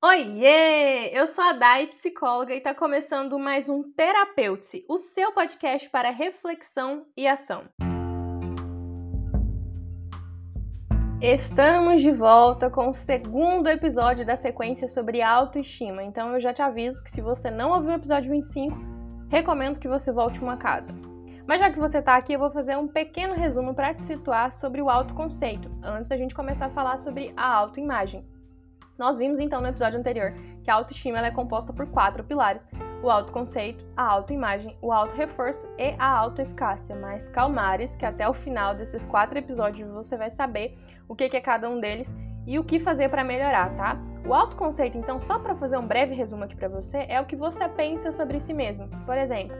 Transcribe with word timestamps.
Oiê! 0.00 1.10
Eu 1.12 1.26
sou 1.26 1.42
a 1.42 1.52
Dai, 1.54 1.88
psicóloga, 1.88 2.54
e 2.54 2.58
está 2.58 2.72
começando 2.72 3.36
mais 3.36 3.68
um 3.68 3.82
Terapeute, 3.82 4.84
o 4.88 4.96
seu 4.96 5.32
podcast 5.32 5.90
para 5.90 6.10
reflexão 6.10 7.04
e 7.16 7.26
ação. 7.26 7.64
Estamos 11.20 12.00
de 12.00 12.12
volta 12.12 12.70
com 12.70 12.90
o 12.90 12.94
segundo 12.94 13.66
episódio 13.66 14.24
da 14.24 14.36
sequência 14.36 14.86
sobre 14.86 15.20
autoestima. 15.20 16.04
Então 16.04 16.32
eu 16.32 16.40
já 16.40 16.54
te 16.54 16.62
aviso 16.62 17.02
que 17.02 17.10
se 17.10 17.20
você 17.20 17.50
não 17.50 17.72
ouviu 17.72 17.90
o 17.90 17.94
episódio 17.94 18.30
25, 18.30 18.78
recomendo 19.28 19.80
que 19.80 19.88
você 19.88 20.12
volte 20.12 20.40
uma 20.40 20.56
casa. 20.56 20.94
Mas 21.44 21.58
já 21.58 21.72
que 21.72 21.78
você 21.80 21.98
está 21.98 22.16
aqui, 22.16 22.34
eu 22.34 22.38
vou 22.38 22.52
fazer 22.52 22.76
um 22.76 22.86
pequeno 22.86 23.34
resumo 23.34 23.74
para 23.74 23.92
te 23.92 24.02
situar 24.02 24.52
sobre 24.52 24.80
o 24.80 24.88
autoconceito, 24.88 25.68
antes 25.82 26.08
da 26.08 26.16
gente 26.16 26.36
começar 26.36 26.66
a 26.66 26.70
falar 26.70 26.98
sobre 26.98 27.32
a 27.36 27.52
autoimagem. 27.52 28.24
Nós 28.98 29.16
vimos 29.16 29.38
então 29.38 29.60
no 29.60 29.68
episódio 29.68 30.00
anterior 30.00 30.34
que 30.64 30.70
a 30.70 30.74
autoestima 30.74 31.24
é 31.24 31.30
composta 31.30 31.72
por 31.72 31.86
quatro 31.86 32.24
pilares: 32.24 32.66
o 33.00 33.08
autoconceito, 33.08 33.86
a 33.96 34.02
autoimagem, 34.02 34.76
o 34.82 34.92
autorreforço 34.92 35.68
e 35.78 35.94
a 35.98 36.08
autoeficácia. 36.18 36.96
Mas 36.96 37.28
calmares, 37.28 37.94
que 37.94 38.04
até 38.04 38.28
o 38.28 38.34
final 38.34 38.74
desses 38.74 39.06
quatro 39.06 39.38
episódios 39.38 39.88
você 39.88 40.16
vai 40.16 40.30
saber 40.30 40.76
o 41.08 41.14
que 41.14 41.24
é 41.24 41.40
cada 41.40 41.70
um 41.70 41.78
deles 41.78 42.12
e 42.44 42.58
o 42.58 42.64
que 42.64 42.80
fazer 42.80 43.08
para 43.08 43.22
melhorar, 43.22 43.72
tá? 43.76 43.96
O 44.26 44.34
autoconceito, 44.34 44.98
então, 44.98 45.20
só 45.20 45.38
para 45.38 45.54
fazer 45.54 45.78
um 45.78 45.86
breve 45.86 46.14
resumo 46.14 46.44
aqui 46.44 46.56
para 46.56 46.68
você, 46.68 47.06
é 47.08 47.20
o 47.20 47.24
que 47.24 47.36
você 47.36 47.68
pensa 47.68 48.10
sobre 48.10 48.40
si 48.40 48.52
mesmo. 48.52 48.88
Por 49.06 49.16
exemplo, 49.16 49.56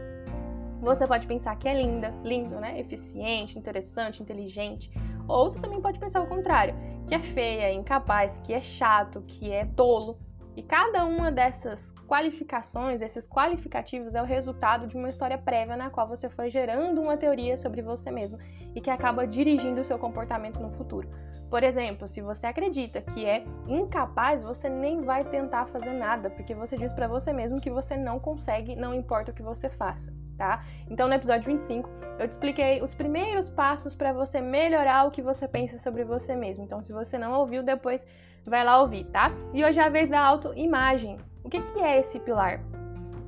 você 0.81 1.07
pode 1.07 1.25
pensar 1.27 1.55
que 1.55 1.67
é 1.67 1.73
linda, 1.73 2.13
lindo, 2.23 2.59
né? 2.59 2.79
Eficiente, 2.79 3.57
interessante, 3.57 4.21
inteligente. 4.21 4.91
Ou 5.29 5.47
você 5.47 5.59
também 5.59 5.79
pode 5.79 5.99
pensar 5.99 6.21
o 6.21 6.27
contrário, 6.27 6.75
que 7.07 7.13
é 7.13 7.19
feia, 7.19 7.71
incapaz, 7.71 8.39
que 8.43 8.51
é 8.51 8.59
chato, 8.59 9.21
que 9.21 9.51
é 9.51 9.63
tolo. 9.63 10.17
E 10.57 10.63
cada 10.63 11.05
uma 11.05 11.31
dessas 11.31 11.93
qualificações, 12.07 13.01
esses 13.01 13.27
qualificativos, 13.27 14.15
é 14.15 14.21
o 14.21 14.25
resultado 14.25 14.87
de 14.87 14.97
uma 14.97 15.07
história 15.07 15.37
prévia 15.37 15.77
na 15.77 15.91
qual 15.91 16.07
você 16.07 16.27
foi 16.27 16.49
gerando 16.49 16.99
uma 16.99 17.15
teoria 17.15 17.55
sobre 17.55 17.83
você 17.83 18.09
mesmo 18.09 18.39
e 18.75 18.81
que 18.81 18.89
acaba 18.89 19.27
dirigindo 19.27 19.79
o 19.79 19.85
seu 19.85 19.99
comportamento 19.99 20.59
no 20.59 20.71
futuro. 20.71 21.07
Por 21.47 21.63
exemplo, 21.63 22.07
se 22.07 22.21
você 22.21 22.47
acredita 22.47 23.01
que 23.01 23.25
é 23.25 23.45
incapaz, 23.67 24.43
você 24.43 24.67
nem 24.67 25.01
vai 25.01 25.23
tentar 25.23 25.67
fazer 25.67 25.93
nada, 25.93 26.29
porque 26.29 26.53
você 26.53 26.75
diz 26.75 26.91
para 26.91 27.07
você 27.07 27.31
mesmo 27.31 27.61
que 27.61 27.69
você 27.69 27.95
não 27.95 28.19
consegue, 28.19 28.75
não 28.75 28.93
importa 28.93 29.31
o 29.31 29.33
que 29.33 29.43
você 29.43 29.69
faça 29.69 30.11
tá? 30.39 30.63
Então, 30.89 31.07
no 31.07 31.13
episódio 31.13 31.45
25, 31.45 31.87
eu 32.17 32.27
te 32.27 32.31
expliquei 32.31 32.81
os 32.81 32.95
primeiros 32.95 33.49
passos 33.49 33.93
para 33.93 34.13
você 34.13 34.39
melhorar 34.39 35.05
o 35.05 35.11
que 35.11 35.21
você 35.21 35.47
pensa 35.47 35.77
sobre 35.77 36.05
você 36.05 36.35
mesmo. 36.35 36.63
Então, 36.63 36.81
se 36.81 36.93
você 36.93 37.17
não 37.17 37.33
ouviu, 37.33 37.61
depois 37.61 38.07
vai 38.45 38.63
lá 38.63 38.81
ouvir, 38.81 39.03
tá? 39.05 39.31
E 39.53 39.63
hoje 39.63 39.79
é 39.79 39.83
a 39.83 39.89
vez 39.89 40.09
da 40.09 40.21
autoimagem. 40.21 41.17
O 41.43 41.49
que, 41.49 41.61
que 41.61 41.79
é 41.79 41.99
esse 41.99 42.19
pilar? 42.19 42.61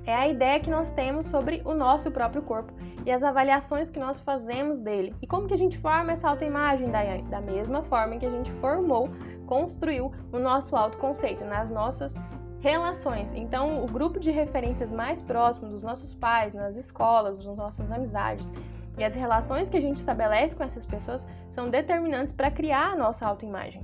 É 0.06 0.16
a 0.16 0.28
ideia 0.28 0.59
que 0.59 0.70
nós 0.70 0.90
temos 0.92 1.28
sobre 1.28 1.62
o 1.64 1.73
nosso 1.73 2.09
próprio 2.09 2.42
corpo 2.42 2.73
e 3.06 3.12
as 3.12 3.23
avaliações 3.23 3.90
que 3.90 4.00
nós 4.00 4.20
fazemos 4.20 4.80
dele. 4.80 5.14
E 5.22 5.28
como 5.28 5.48
que 5.48 5.53
a 5.53 5.58
gente 5.58 5.78
forma 5.78 6.14
essa 6.14 6.30
autoimagem, 6.30 6.90
Daiane? 6.90 7.23
Da 7.23 7.42
mesma 7.42 7.84
forma 7.84 8.18
que 8.18 8.25
a 8.25 8.31
gente 8.31 8.52
formou, 8.53 9.09
construiu 9.46 10.12
o 10.31 10.40
nosso 10.40 10.75
autoconceito, 10.75 11.46
nas 11.46 11.70
nossas 11.70 12.16
Relações. 12.62 13.34
Então, 13.34 13.84
o 13.84 13.88
grupo 13.88 14.20
de 14.20 14.30
referências 14.30 14.92
mais 14.92 15.22
próximo 15.22 15.67
dos 15.67 15.81
nossos 15.81 16.14
pais, 16.14 16.54
nas 16.54 16.78
escolas, 16.78 17.44
nas 17.44 17.58
nossas 17.58 17.92
amizades 17.92 18.52
e 18.98 19.03
as 19.03 19.16
relações 19.16 19.70
que 19.70 19.78
a 19.78 19.81
gente 19.81 19.98
estabelece 19.98 20.56
com 20.56 20.64
essas 20.64 20.86
pessoas 20.86 21.26
são 21.50 21.70
determinantes 21.70 22.31
para 22.31 22.52
criar 22.52 22.92
a 22.92 22.95
nossa 22.95 23.26
autoimagem. 23.26 23.84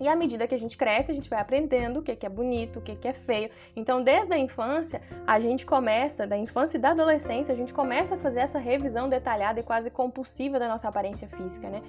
E 0.00 0.08
à 0.08 0.16
medida 0.16 0.46
que 0.46 0.54
a 0.54 0.58
gente 0.58 0.76
cresce, 0.76 1.12
a 1.12 1.14
gente 1.14 1.30
vai 1.30 1.40
aprendendo 1.40 2.00
o 2.00 2.02
que 2.02 2.26
é 2.26 2.28
bonito, 2.28 2.80
o 2.80 2.82
que 2.82 3.08
é 3.08 3.12
feio. 3.12 3.48
Então, 3.76 4.02
desde 4.02 4.34
a 4.34 4.38
infância, 4.38 5.00
a 5.24 5.38
gente 5.38 5.64
começa, 5.64 6.26
da 6.26 6.36
infância 6.36 6.76
e 6.76 6.80
da 6.80 6.90
adolescência, 6.90 7.54
a 7.54 7.56
gente 7.56 7.72
começa 7.72 8.16
a 8.16 8.18
fazer 8.18 8.40
essa 8.40 8.58
revisão 8.58 9.08
detalhada 9.08 9.60
e 9.60 9.62
quase 9.62 9.90
compulsiva 9.90 10.58
da 10.58 10.68
nossa 10.68 10.88
aparência 10.88 11.28
física, 11.28 11.70
né? 11.70 11.80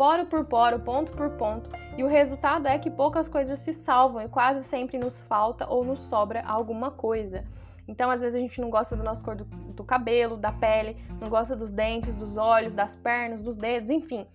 poro 0.00 0.24
por 0.24 0.46
poro, 0.46 0.80
ponto 0.80 1.12
por 1.12 1.28
ponto, 1.36 1.68
e 1.96 2.04
o 2.04 2.06
resultado 2.06 2.66
é 2.66 2.78
que 2.78 2.90
poucas 2.90 3.28
coisas 3.28 3.58
se 3.58 3.72
salvam 3.72 4.22
e 4.22 4.28
quase 4.28 4.64
sempre 4.64 4.98
nos 4.98 5.20
falta 5.22 5.66
ou 5.68 5.84
nos 5.84 6.02
sobra 6.02 6.42
alguma 6.46 6.90
coisa. 6.90 7.44
Então, 7.86 8.10
às 8.10 8.20
vezes, 8.20 8.36
a 8.36 8.40
gente 8.40 8.60
não 8.60 8.70
gosta 8.70 8.96
da 8.96 9.02
nossa 9.02 9.24
cor 9.24 9.34
do, 9.34 9.44
do 9.44 9.82
cabelo, 9.82 10.36
da 10.36 10.52
pele, 10.52 10.96
não 11.20 11.28
gosta 11.28 11.56
dos 11.56 11.72
dentes, 11.72 12.14
dos 12.14 12.38
olhos, 12.38 12.72
das 12.72 12.94
pernas, 12.94 13.42
dos 13.42 13.56
dedos, 13.56 13.90
enfim. 13.90 14.26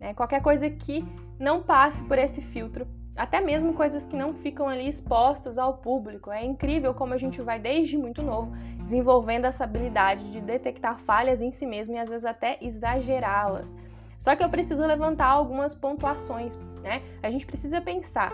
Né? 0.00 0.12
Qualquer 0.14 0.42
coisa 0.42 0.68
que 0.68 1.04
não 1.38 1.62
passe 1.62 2.02
por 2.04 2.18
esse 2.18 2.42
filtro, 2.42 2.86
até 3.16 3.40
mesmo 3.40 3.72
coisas 3.74 4.04
que 4.04 4.16
não 4.16 4.34
ficam 4.34 4.68
ali 4.68 4.88
expostas 4.88 5.58
ao 5.58 5.74
público. 5.74 6.32
É 6.32 6.44
incrível 6.44 6.92
como 6.92 7.14
a 7.14 7.16
gente 7.16 7.40
vai, 7.40 7.60
desde 7.60 7.96
muito 7.96 8.20
novo, 8.20 8.52
desenvolvendo 8.78 9.44
essa 9.44 9.62
habilidade 9.62 10.32
de 10.32 10.40
detectar 10.40 10.98
falhas 10.98 11.40
em 11.40 11.52
si 11.52 11.64
mesmo 11.64 11.94
e 11.94 11.98
às 11.98 12.08
vezes 12.08 12.24
até 12.24 12.58
exagerá-las. 12.60 13.76
Só 14.18 14.34
que 14.34 14.42
eu 14.42 14.48
preciso 14.48 14.84
levantar 14.84 15.26
algumas 15.26 15.74
pontuações, 15.74 16.58
né? 16.84 17.02
A 17.22 17.30
gente 17.30 17.46
precisa 17.46 17.80
pensar 17.80 18.32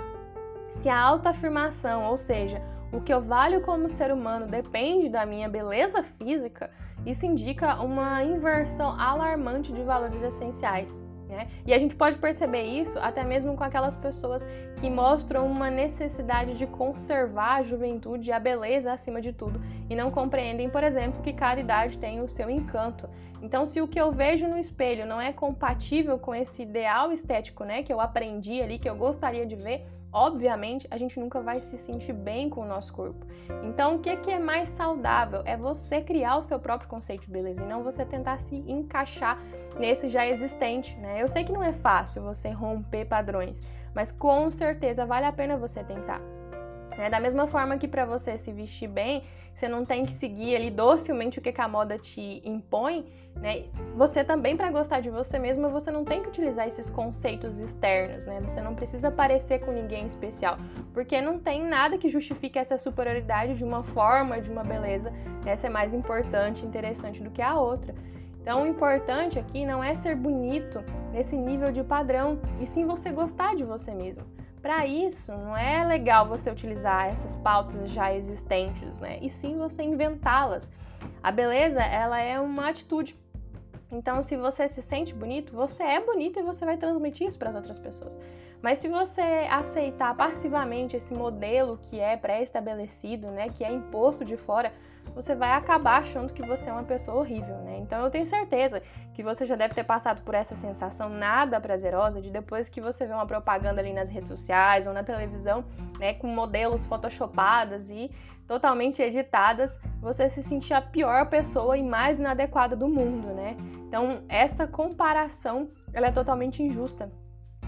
se 0.71 0.89
a 0.89 0.99
autoafirmação, 1.01 2.05
ou 2.05 2.17
seja, 2.17 2.61
o 2.93 3.01
que 3.01 3.13
eu 3.13 3.21
valho 3.21 3.61
como 3.63 3.91
ser 3.91 4.13
humano 4.13 4.47
depende 4.47 5.09
da 5.09 5.25
minha 5.25 5.49
beleza 5.49 6.03
física, 6.03 6.71
isso 7.07 7.25
indica 7.25 7.81
uma 7.81 8.23
inversão 8.23 9.01
alarmante 9.01 9.73
de 9.73 9.83
valores 9.83 10.21
essenciais. 10.23 11.01
Né? 11.31 11.47
E 11.65 11.73
a 11.73 11.79
gente 11.79 11.95
pode 11.95 12.19
perceber 12.19 12.65
isso 12.65 12.99
até 12.99 13.23
mesmo 13.23 13.57
com 13.57 13.63
aquelas 13.63 13.95
pessoas 13.95 14.45
que 14.81 14.91
mostram 14.91 15.47
uma 15.47 15.71
necessidade 15.71 16.55
de 16.55 16.67
conservar 16.67 17.61
a 17.61 17.63
juventude 17.63 18.31
e 18.31 18.33
a 18.33 18.41
beleza 18.41 18.93
acima 18.93 19.21
de 19.21 19.33
tudo 19.33 19.63
e 19.89 19.95
não 19.95 20.11
compreendem, 20.11 20.69
por 20.69 20.83
exemplo, 20.83 21.23
que 21.23 21.33
cada 21.33 21.61
idade 21.61 21.99
tem 21.99 22.21
o 22.21 22.29
seu 22.29 22.51
encanto. 22.51 23.09
Então, 23.41 23.65
se 23.65 23.81
o 23.81 23.87
que 23.87 23.99
eu 23.99 24.11
vejo 24.11 24.49
no 24.49 24.59
espelho 24.59 25.07
não 25.07 25.21
é 25.21 25.33
compatível 25.33 26.19
com 26.19 26.35
esse 26.35 26.63
ideal 26.63 27.13
estético, 27.13 27.63
né, 27.65 27.85
que 27.85 27.93
eu 27.93 28.01
aprendi 28.01 28.61
ali, 28.61 28.79
que 28.79 28.91
eu 28.91 28.97
gostaria 28.97 29.47
de 29.47 29.55
ver, 29.55 29.87
obviamente 30.13 30.87
a 30.91 30.97
gente 30.97 31.19
nunca 31.19 31.41
vai 31.41 31.61
se 31.61 31.77
sentir 31.77 32.13
bem 32.13 32.49
com 32.49 32.63
o 32.63 32.67
nosso 32.67 32.93
corpo. 32.93 33.27
Então, 33.63 33.97
o 33.97 33.99
que 33.99 34.31
é, 34.31 34.39
mais 34.39 34.69
saudável? 34.71 35.43
É 35.45 35.57
você 35.57 36.01
criar 36.01 36.37
o 36.37 36.43
seu 36.43 36.59
próprio 36.59 36.89
conceito 36.89 37.23
de 37.23 37.31
beleza 37.31 37.63
e 37.63 37.67
não 37.67 37.83
você 37.83 38.05
tentar 38.05 38.39
se 38.39 38.57
encaixar 38.67 39.39
nesse 39.79 40.09
já 40.09 40.27
existente, 40.27 40.97
né? 40.99 41.21
Eu 41.21 41.29
sei 41.29 41.45
que 41.45 41.53
não 41.53 41.63
é 41.63 41.73
fácil 41.73 42.23
você 42.23 42.51
romper 42.51 43.05
padrões, 43.05 43.61
mas 43.95 44.11
com 44.11 44.51
certeza 44.51 45.07
vale 45.07 45.27
a 45.27 45.33
pena 45.33 45.57
você 45.57 45.83
tentar. 45.85 46.21
Né? 47.01 47.09
Da 47.09 47.19
mesma 47.19 47.47
forma 47.47 47.79
que 47.79 47.89
para 47.89 48.05
você 48.05 48.37
se 48.37 48.53
vestir 48.53 48.87
bem, 48.87 49.25
você 49.55 49.67
não 49.67 49.87
tem 49.87 50.05
que 50.05 50.13
seguir 50.13 50.55
ali 50.55 50.71
docilmente 50.71 51.39
o 51.39 51.43
que 51.43 51.59
a 51.59 51.67
moda 51.67 51.99
te 51.99 52.43
impõe, 52.45 53.07
né? 53.37 53.65
Você 53.97 54.23
também, 54.23 54.55
para 54.55 54.71
gostar 54.71 55.01
de 55.01 55.09
você 55.09 55.39
mesma, 55.39 55.71
você 55.71 55.91
não 55.91 56.05
tem 56.05 56.23
que 56.23 56.29
utilizar 56.29 56.69
esses 56.69 56.91
conceitos 56.91 57.59
externos, 57.59 58.27
né? 58.27 58.39
Você 58.43 58.61
não 58.61 58.75
precisa 58.75 59.11
parecer 59.11 59.61
com 59.61 59.73
ninguém 59.73 60.05
especial, 60.05 60.59
porque 60.93 61.23
não 61.23 61.39
tem 61.39 61.63
nada 61.63 61.97
que 61.97 62.09
justifique 62.11 62.59
essa 62.59 62.77
superioridade 62.77 63.55
de 63.55 63.65
uma 63.65 63.83
forma, 63.83 64.39
de 64.39 64.51
uma 64.51 64.63
beleza, 64.63 65.11
essa 65.47 65.69
é 65.69 65.71
mais 65.71 65.95
importante, 65.95 66.67
interessante 66.67 67.23
do 67.23 67.31
que 67.31 67.41
a 67.41 67.59
outra. 67.59 67.95
Então, 68.43 68.63
o 68.63 68.67
importante 68.67 69.39
aqui 69.39 69.65
não 69.65 69.83
é 69.83 69.95
ser 69.95 70.17
bonito 70.17 70.85
nesse 71.13 71.35
nível 71.35 71.73
de 71.73 71.83
padrão, 71.83 72.39
e 72.61 72.67
sim 72.67 72.85
você 72.85 73.11
gostar 73.11 73.55
de 73.55 73.65
você 73.65 73.95
mesmo. 73.95 74.40
Para 74.63 74.87
isso, 74.87 75.33
não 75.33 75.57
é 75.57 75.85
legal 75.85 76.27
você 76.27 76.51
utilizar 76.51 77.07
essas 77.07 77.35
pautas 77.37 77.91
já 77.91 78.15
existentes, 78.15 79.01
né? 79.01 79.19
E 79.23 79.31
sim 79.31 79.57
você 79.57 79.83
inventá-las. 79.83 80.71
A 81.23 81.31
beleza, 81.31 81.81
ela 81.83 82.21
é 82.21 82.39
uma 82.39 82.69
atitude. 82.69 83.19
Então, 83.91 84.23
se 84.23 84.37
você 84.37 84.69
se 84.69 84.83
sente 84.83 85.15
bonito, 85.15 85.53
você 85.53 85.83
é 85.83 86.01
bonito 86.01 86.39
e 86.39 86.43
você 86.43 86.65
vai 86.65 86.77
transmitir 86.77 87.27
isso 87.27 87.39
para 87.39 87.51
as 87.51 87.57
outras 87.57 87.79
pessoas. 87.79 88.21
Mas 88.63 88.79
se 88.79 88.89
você 88.89 89.49
aceitar 89.51 90.15
passivamente 90.15 90.97
esse 90.97 91.15
modelo 91.15 91.79
que 91.89 91.99
é 91.99 92.17
pré-estabelecido, 92.17 93.29
né, 93.29 93.49
que 93.49 93.65
é 93.65 93.73
imposto 93.73 94.25
de 94.25 94.37
fora, 94.37 94.73
você 95.15 95.35
vai 95.35 95.53
acabar 95.53 96.01
achando 96.01 96.33
que 96.33 96.43
você 96.43 96.71
é 96.71 96.73
uma 96.73 96.85
pessoa 96.85 97.19
horrível, 97.19 97.57
né? 97.59 97.79
Então 97.79 98.03
eu 98.05 98.11
tenho 98.11 98.27
certeza 98.27 98.83
que 99.13 99.23
você 99.23 99.45
já 99.45 99.57
deve 99.57 99.75
ter 99.75 99.85
passado 99.85 100.23
por 100.23 100.35
essa 100.35 100.57
sensação 100.57 101.09
nada 101.09 101.61
prazerosa 101.61 102.21
de 102.21 102.31
depois 102.31 102.69
que 102.69 102.81
você 102.81 103.07
vê 103.07 103.13
uma 103.13 103.27
propaganda 103.27 103.81
ali 103.81 103.93
nas 103.93 104.09
redes 104.09 104.29
sociais 104.29 104.87
ou 104.87 104.93
na 104.93 105.03
televisão, 105.03 105.65
né, 105.99 106.15
com 106.15 106.27
modelos 106.27 106.85
photoshopadas 106.85 107.91
e 107.91 108.11
totalmente 108.47 109.01
editadas, 109.01 109.79
você 110.01 110.29
se 110.29 110.43
sentir 110.43 110.75
a 110.75 110.81
pior 110.81 111.27
pessoa 111.29 111.77
e 111.77 111.83
mais 111.83 112.19
inadequada 112.19 112.75
do 112.75 112.89
mundo, 112.89 113.29
né? 113.29 113.57
Então 113.87 114.23
essa 114.29 114.67
comparação 114.67 115.71
ela 115.93 116.09
é 116.09 116.13
totalmente 116.13 116.63
injusta. 116.63 117.11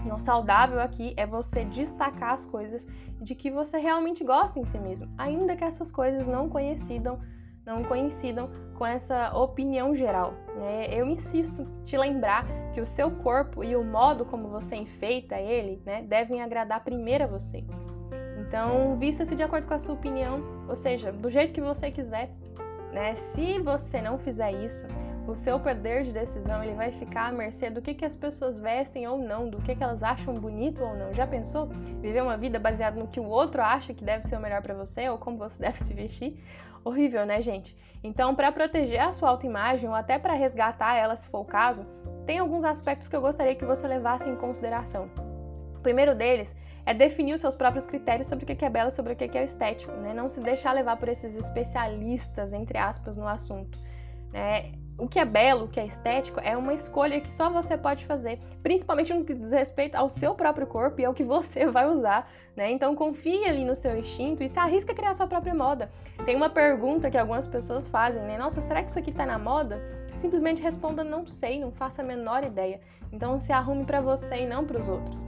E 0.05 0.11
o 0.11 0.17
saudável 0.17 0.79
aqui 0.79 1.13
é 1.15 1.25
você 1.25 1.63
destacar 1.63 2.33
as 2.33 2.45
coisas 2.45 2.85
de 3.21 3.33
que 3.33 3.49
você 3.49 3.77
realmente 3.77 4.23
gosta 4.23 4.59
em 4.59 4.65
si 4.65 4.77
mesmo, 4.77 5.09
ainda 5.17 5.55
que 5.55 5.63
essas 5.63 5.91
coisas 5.91 6.27
não 6.27 6.49
coincidam, 6.49 7.19
não 7.65 7.83
coincidam 7.83 8.49
com 8.77 8.85
essa 8.85 9.33
opinião 9.37 9.95
geral. 9.95 10.33
Né? 10.55 10.87
Eu 10.91 11.07
insisto 11.07 11.65
te 11.85 11.97
lembrar 11.97 12.45
que 12.73 12.81
o 12.81 12.85
seu 12.85 13.11
corpo 13.11 13.63
e 13.63 13.75
o 13.75 13.83
modo 13.83 14.25
como 14.25 14.49
você 14.49 14.75
enfeita 14.75 15.39
ele 15.39 15.81
né, 15.85 16.01
devem 16.01 16.41
agradar 16.41 16.83
primeiro 16.83 17.23
a 17.23 17.27
você. 17.27 17.63
Então, 18.39 18.97
vista-se 18.99 19.35
de 19.35 19.43
acordo 19.43 19.67
com 19.67 19.73
a 19.73 19.79
sua 19.79 19.95
opinião, 19.95 20.43
ou 20.67 20.75
seja, 20.75 21.11
do 21.11 21.29
jeito 21.29 21.53
que 21.53 21.61
você 21.61 21.89
quiser. 21.89 22.29
Né? 22.91 23.15
Se 23.15 23.59
você 23.59 24.01
não 24.01 24.19
fizer 24.19 24.51
isso, 24.51 24.85
o 25.27 25.35
seu 25.35 25.59
poder 25.59 26.03
de 26.03 26.11
decisão 26.11 26.63
ele 26.63 26.73
vai 26.73 26.91
ficar 26.91 27.29
à 27.29 27.31
mercê 27.31 27.69
do 27.69 27.81
que, 27.81 27.93
que 27.93 28.03
as 28.03 28.15
pessoas 28.15 28.59
vestem 28.59 29.07
ou 29.07 29.17
não, 29.17 29.49
do 29.49 29.61
que, 29.61 29.75
que 29.75 29.83
elas 29.83 30.03
acham 30.03 30.33
bonito 30.33 30.83
ou 30.83 30.95
não. 30.95 31.13
Já 31.13 31.25
pensou? 31.25 31.67
Viver 32.01 32.21
uma 32.21 32.37
vida 32.37 32.59
baseada 32.59 32.99
no 32.99 33.07
que 33.07 33.19
o 33.19 33.27
outro 33.27 33.61
acha 33.61 33.93
que 33.93 34.03
deve 34.03 34.25
ser 34.25 34.35
o 34.35 34.41
melhor 34.41 34.61
para 34.61 34.73
você 34.73 35.07
ou 35.09 35.17
como 35.17 35.37
você 35.37 35.57
deve 35.63 35.77
se 35.79 35.93
vestir? 35.93 36.43
Horrível, 36.83 37.25
né, 37.25 37.41
gente? 37.41 37.75
Então, 38.03 38.35
para 38.35 38.51
proteger 38.51 38.99
a 38.99 39.13
sua 39.13 39.29
autoimagem 39.29 39.87
ou 39.87 39.95
até 39.95 40.19
para 40.19 40.33
resgatar 40.33 40.95
ela, 40.95 41.15
se 41.15 41.25
for 41.27 41.39
o 41.39 41.45
caso, 41.45 41.85
tem 42.25 42.39
alguns 42.39 42.65
aspectos 42.65 43.07
que 43.07 43.15
eu 43.15 43.21
gostaria 43.21 43.55
que 43.55 43.63
você 43.63 43.87
levasse 43.87 44.29
em 44.29 44.35
consideração. 44.35 45.09
O 45.77 45.79
primeiro 45.79 46.13
deles 46.13 46.53
é 46.85 46.93
definir 46.93 47.33
os 47.33 47.39
seus 47.39 47.55
próprios 47.55 47.85
critérios 47.85 48.27
sobre 48.27 48.43
o 48.43 48.47
que 48.47 48.65
é 48.65 48.69
belo 48.69 48.91
sobre 48.91 49.13
o 49.13 49.15
que 49.15 49.37
é 49.37 49.43
estético, 49.45 49.93
né? 49.93 50.13
Não 50.13 50.29
se 50.29 50.41
deixar 50.41 50.73
levar 50.73 50.97
por 50.97 51.07
esses 51.07 51.37
especialistas, 51.37 52.51
entre 52.51 52.77
aspas, 52.77 53.15
no 53.15 53.25
assunto. 53.25 53.79
Né? 54.33 54.73
O 54.97 55.07
que 55.07 55.19
é 55.19 55.25
belo, 55.25 55.65
o 55.65 55.67
que 55.67 55.79
é 55.79 55.85
estético, 55.85 56.39
é 56.41 56.55
uma 56.55 56.73
escolha 56.73 57.19
que 57.19 57.31
só 57.31 57.49
você 57.49 57.77
pode 57.77 58.05
fazer, 58.05 58.37
principalmente 58.61 59.13
no 59.13 59.25
que 59.25 59.33
diz 59.33 59.51
respeito 59.51 59.95
ao 59.95 60.09
seu 60.09 60.35
próprio 60.35 60.67
corpo 60.67 61.01
e 61.01 61.05
ao 61.05 61.13
que 61.13 61.23
você 61.25 61.65
vai 61.65 61.89
usar, 61.89 62.29
né? 62.55 62.71
Então 62.71 62.95
confie 62.95 63.45
ali 63.45 63.65
no 63.65 63.75
seu 63.75 63.97
instinto 63.97 64.43
e 64.43 64.49
se 64.49 64.59
arrisca 64.59 64.91
a 64.91 64.95
criar 64.95 65.13
sua 65.13 65.27
própria 65.27 65.53
moda. 65.53 65.91
Tem 66.25 66.35
uma 66.35 66.49
pergunta 66.49 67.09
que 67.09 67.17
algumas 67.17 67.47
pessoas 67.47 67.87
fazem, 67.87 68.21
né? 68.21 68.37
Nossa, 68.37 68.61
será 68.61 68.83
que 68.83 68.89
isso 68.89 68.99
aqui 68.99 69.11
tá 69.11 69.25
na 69.25 69.39
moda? 69.39 69.81
Simplesmente 70.15 70.61
responda 70.61 71.03
não 71.03 71.25
sei, 71.25 71.59
não 71.59 71.71
faço 71.71 72.01
a 72.01 72.03
menor 72.03 72.43
ideia. 72.43 72.79
Então 73.11 73.39
se 73.39 73.51
arrume 73.51 73.85
para 73.85 73.99
você 73.99 74.43
e 74.43 74.47
não 74.47 74.65
para 74.65 74.79
os 74.79 74.87
outros. 74.87 75.25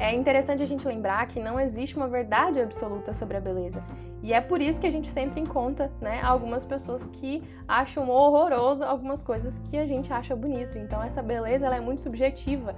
É 0.00 0.14
interessante 0.14 0.62
a 0.62 0.66
gente 0.66 0.88
lembrar 0.88 1.26
que 1.26 1.38
não 1.38 1.60
existe 1.60 1.94
uma 1.94 2.08
verdade 2.08 2.58
absoluta 2.58 3.12
sobre 3.12 3.36
a 3.36 3.40
beleza. 3.40 3.84
E 4.22 4.32
é 4.32 4.40
por 4.40 4.60
isso 4.60 4.80
que 4.80 4.86
a 4.86 4.90
gente 4.90 5.08
sempre 5.08 5.40
encontra, 5.40 5.90
né, 6.00 6.20
algumas 6.22 6.64
pessoas 6.64 7.06
que 7.06 7.42
acham 7.66 8.08
horroroso 8.08 8.84
algumas 8.84 9.22
coisas 9.22 9.58
que 9.70 9.78
a 9.78 9.86
gente 9.86 10.12
acha 10.12 10.36
bonito. 10.36 10.76
Então 10.76 11.02
essa 11.02 11.22
beleza 11.22 11.66
ela 11.66 11.76
é 11.76 11.80
muito 11.80 12.02
subjetiva. 12.02 12.74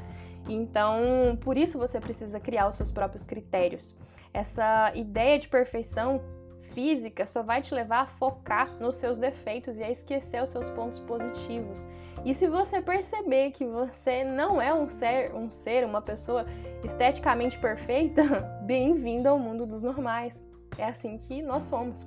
Então, 0.48 1.38
por 1.40 1.56
isso 1.56 1.78
você 1.78 2.00
precisa 2.00 2.40
criar 2.40 2.68
os 2.68 2.74
seus 2.74 2.90
próprios 2.90 3.24
critérios. 3.24 3.94
Essa 4.32 4.92
ideia 4.94 5.38
de 5.38 5.48
perfeição 5.48 6.20
física 6.72 7.26
só 7.26 7.42
vai 7.42 7.60
te 7.60 7.74
levar 7.74 8.00
a 8.02 8.06
focar 8.06 8.68
nos 8.80 8.96
seus 8.96 9.18
defeitos 9.18 9.78
e 9.78 9.82
a 9.82 9.90
esquecer 9.90 10.42
os 10.42 10.50
seus 10.50 10.70
pontos 10.70 10.98
positivos. 11.00 11.86
E 12.24 12.34
se 12.34 12.48
você 12.48 12.80
perceber 12.80 13.50
que 13.50 13.64
você 13.64 14.24
não 14.24 14.60
é 14.60 14.72
um 14.72 14.88
ser, 14.88 15.34
um 15.34 15.50
ser, 15.50 15.84
uma 15.84 16.00
pessoa 16.00 16.46
esteticamente 16.82 17.58
perfeita, 17.58 18.22
bem-vindo 18.64 19.28
ao 19.28 19.38
mundo 19.38 19.66
dos 19.66 19.82
normais. 19.82 20.42
É 20.78 20.84
assim 20.84 21.18
que 21.18 21.42
nós 21.42 21.64
somos. 21.64 22.06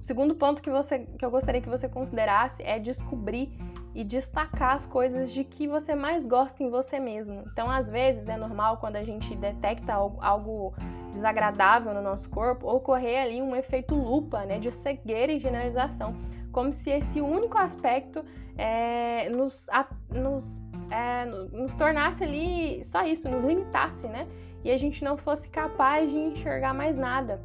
O 0.00 0.04
segundo 0.04 0.34
ponto 0.34 0.60
que, 0.60 0.70
você, 0.70 0.98
que 0.98 1.24
eu 1.24 1.30
gostaria 1.30 1.60
que 1.60 1.68
você 1.68 1.88
considerasse 1.88 2.60
é 2.62 2.78
descobrir 2.78 3.56
e 3.94 4.02
destacar 4.02 4.74
as 4.74 4.84
coisas 4.84 5.30
de 5.30 5.44
que 5.44 5.68
você 5.68 5.94
mais 5.94 6.26
gosta 6.26 6.60
em 6.62 6.70
você 6.70 6.98
mesmo. 6.98 7.44
Então, 7.52 7.70
às 7.70 7.88
vezes, 7.88 8.28
é 8.28 8.36
normal 8.36 8.78
quando 8.78 8.96
a 8.96 9.04
gente 9.04 9.36
detecta 9.36 9.92
algo 9.92 10.74
desagradável 11.12 11.94
no 11.94 12.02
nosso 12.02 12.28
corpo 12.30 12.68
ocorrer 12.68 13.22
ali 13.22 13.40
um 13.40 13.54
efeito 13.54 13.94
lupa, 13.94 14.44
né, 14.44 14.58
de 14.58 14.72
cegueira 14.72 15.30
e 15.30 15.38
generalização, 15.38 16.16
como 16.50 16.72
se 16.72 16.90
esse 16.90 17.20
único 17.20 17.56
aspecto 17.56 18.24
é, 18.56 19.28
nos, 19.28 19.68
a, 19.68 19.86
nos, 20.10 20.60
é, 20.90 21.24
nos 21.24 21.74
tornasse 21.74 22.24
ali 22.24 22.82
só 22.84 23.04
isso, 23.04 23.28
nos 23.28 23.44
limitasse, 23.44 24.08
né? 24.08 24.26
E 24.64 24.70
a 24.70 24.78
gente 24.78 25.02
não 25.02 25.16
fosse 25.16 25.48
capaz 25.48 26.10
de 26.10 26.16
enxergar 26.16 26.72
mais 26.72 26.96
nada. 26.96 27.40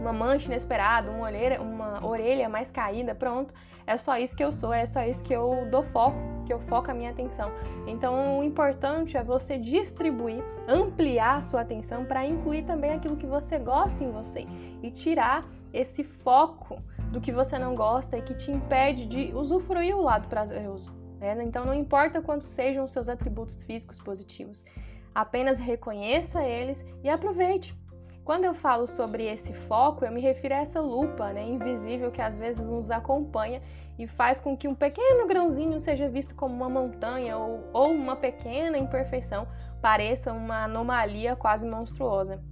Uma 0.00 0.12
mancha 0.12 0.46
inesperada, 0.46 1.10
uma 1.10 1.24
orelha, 1.26 1.60
uma 1.60 2.04
orelha 2.06 2.48
mais 2.48 2.70
caída, 2.70 3.14
pronto. 3.14 3.52
É 3.86 3.96
só 3.96 4.16
isso 4.18 4.36
que 4.36 4.44
eu 4.44 4.50
sou, 4.50 4.72
é 4.72 4.86
só 4.86 5.02
isso 5.02 5.22
que 5.22 5.32
eu 5.32 5.66
dou 5.70 5.82
foco, 5.82 6.16
que 6.46 6.52
eu 6.52 6.58
foco 6.60 6.90
a 6.90 6.94
minha 6.94 7.10
atenção. 7.10 7.50
Então, 7.86 8.38
o 8.38 8.44
importante 8.44 9.16
é 9.16 9.22
você 9.22 9.58
distribuir, 9.58 10.42
ampliar 10.66 11.38
a 11.38 11.42
sua 11.42 11.60
atenção 11.60 12.04
para 12.04 12.26
incluir 12.26 12.64
também 12.64 12.92
aquilo 12.92 13.16
que 13.16 13.26
você 13.26 13.58
gosta 13.58 14.02
em 14.02 14.10
você 14.10 14.46
e 14.82 14.90
tirar 14.90 15.44
esse 15.72 16.02
foco 16.02 16.80
do 17.10 17.20
que 17.20 17.32
você 17.32 17.58
não 17.58 17.74
gosta 17.74 18.16
e 18.16 18.22
que 18.22 18.34
te 18.34 18.50
impede 18.50 19.06
de 19.06 19.34
usufruir 19.34 19.96
o 19.96 20.02
lado 20.02 20.28
prazeroso. 20.28 20.92
Né? 21.20 21.36
Então, 21.44 21.64
não 21.64 21.74
importa 21.74 22.22
quantos 22.22 22.48
sejam 22.48 22.84
os 22.84 22.92
seus 22.92 23.08
atributos 23.08 23.62
físicos 23.62 23.98
positivos, 23.98 24.64
apenas 25.14 25.58
reconheça 25.58 26.42
eles 26.42 26.84
e 27.02 27.08
aproveite. 27.08 27.76
Quando 28.24 28.44
eu 28.44 28.54
falo 28.54 28.86
sobre 28.86 29.26
esse 29.26 29.52
foco, 29.52 30.04
eu 30.04 30.10
me 30.10 30.20
refiro 30.20 30.54
a 30.54 30.58
essa 30.58 30.80
lupa 30.80 31.30
né, 31.32 31.46
invisível 31.46 32.10
que 32.10 32.22
às 32.22 32.38
vezes 32.38 32.66
nos 32.66 32.90
acompanha 32.90 33.60
e 33.98 34.06
faz 34.06 34.40
com 34.40 34.56
que 34.56 34.66
um 34.66 34.74
pequeno 34.74 35.26
grãozinho 35.28 35.78
seja 35.78 36.08
visto 36.08 36.34
como 36.34 36.54
uma 36.54 36.70
montanha 36.70 37.36
ou, 37.36 37.68
ou 37.72 37.92
uma 37.92 38.16
pequena 38.16 38.78
imperfeição 38.78 39.46
pareça 39.80 40.32
uma 40.32 40.64
anomalia 40.64 41.36
quase 41.36 41.66
monstruosa. 41.66 42.42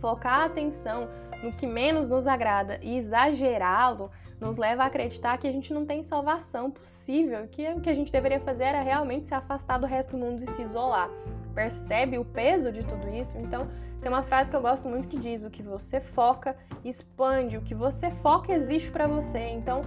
Focar 0.00 0.40
a 0.40 0.44
atenção 0.46 1.08
no 1.42 1.52
que 1.52 1.66
menos 1.66 2.08
nos 2.08 2.26
agrada 2.26 2.78
e 2.82 2.96
exagerá-lo 2.96 4.10
nos 4.40 4.56
leva 4.56 4.82
a 4.82 4.86
acreditar 4.86 5.36
que 5.38 5.46
a 5.46 5.52
gente 5.52 5.72
não 5.74 5.84
tem 5.84 6.02
salvação 6.02 6.70
possível, 6.70 7.46
que 7.48 7.68
o 7.68 7.80
que 7.80 7.90
a 7.90 7.94
gente 7.94 8.10
deveria 8.10 8.40
fazer 8.40 8.64
era 8.64 8.82
realmente 8.82 9.28
se 9.28 9.34
afastar 9.34 9.78
do 9.78 9.86
resto 9.86 10.12
do 10.12 10.18
mundo 10.18 10.42
e 10.42 10.50
se 10.52 10.62
isolar. 10.62 11.10
Percebe 11.54 12.18
o 12.18 12.24
peso 12.24 12.72
de 12.72 12.82
tudo 12.82 13.08
isso? 13.14 13.36
Então, 13.38 13.68
tem 14.00 14.10
uma 14.10 14.22
frase 14.22 14.50
que 14.50 14.56
eu 14.56 14.60
gosto 14.60 14.88
muito 14.88 15.08
que 15.08 15.18
diz: 15.18 15.44
o 15.44 15.50
que 15.50 15.62
você 15.62 16.00
foca 16.00 16.56
expande, 16.84 17.56
o 17.56 17.62
que 17.62 17.74
você 17.74 18.10
foca 18.10 18.52
existe 18.52 18.90
para 18.90 19.06
você. 19.06 19.38
Então, 19.38 19.82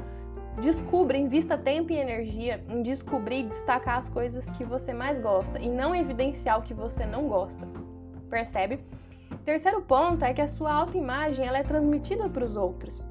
descubra, 0.62 1.18
invista 1.18 1.58
tempo 1.58 1.92
e 1.92 1.98
energia 1.98 2.64
em 2.70 2.82
descobrir 2.82 3.42
e 3.42 3.48
destacar 3.48 3.98
as 3.98 4.08
coisas 4.08 4.50
que 4.52 4.64
você 4.64 4.94
mais 4.94 5.20
gosta 5.20 5.60
e 5.60 5.68
não 5.68 5.96
evidenciar 5.96 6.60
o 6.60 6.62
que 6.62 6.74
você 6.74 7.06
não 7.06 7.28
gosta. 7.28 7.68
Percebe? 8.30 8.80
Terceiro 9.44 9.82
ponto 9.82 10.24
é 10.24 10.34
que 10.34 10.42
a 10.42 10.48
sua 10.48 10.74
autoimagem 10.74 11.46
ela 11.46 11.58
é 11.58 11.64
transmitida 11.64 12.30
para 12.30 12.44
os 12.44 12.56
outros. 12.56 13.02